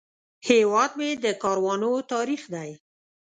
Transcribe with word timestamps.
هیواد 0.49 0.91
مې 0.99 1.09
د 1.23 1.25
کاروانو 1.43 1.91
تاریخ 2.13 2.41
دی 2.53 2.69